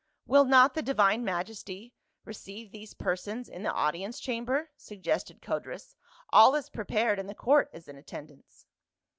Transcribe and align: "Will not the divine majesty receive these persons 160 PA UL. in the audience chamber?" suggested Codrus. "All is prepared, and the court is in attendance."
"Will 0.25 0.45
not 0.45 0.73
the 0.73 0.81
divine 0.81 1.23
majesty 1.23 1.93
receive 2.25 2.71
these 2.71 2.95
persons 2.95 3.51
160 3.51 3.51
PA 3.51 3.53
UL. 3.53 3.55
in 3.55 3.63
the 3.63 3.71
audience 3.71 4.19
chamber?" 4.19 4.71
suggested 4.75 5.43
Codrus. 5.43 5.95
"All 6.33 6.55
is 6.55 6.71
prepared, 6.71 7.19
and 7.19 7.29
the 7.29 7.35
court 7.35 7.69
is 7.71 7.87
in 7.87 7.97
attendance." 7.97 8.65